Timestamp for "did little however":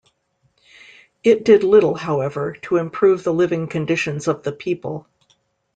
1.45-2.53